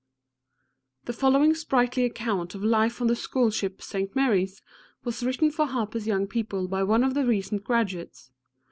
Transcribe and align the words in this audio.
[The 1.03 1.13
following 1.13 1.53
sprightly 1.53 2.05
account 2.05 2.55
of 2.55 2.63
life 2.63 3.01
on 3.01 3.05
the 3.05 3.15
school 3.15 3.51
ship 3.51 3.83
St. 3.83 4.15
Mary's 4.15 4.59
was 5.03 5.23
written 5.23 5.51
for 5.51 5.67
HARPER'S 5.67 6.07
YOUNG 6.07 6.25
PEOPLE 6.25 6.67
by 6.69 6.81
one 6.81 7.03
of 7.03 7.13
the 7.13 7.23
recent 7.23 7.63
graduates. 7.63 8.31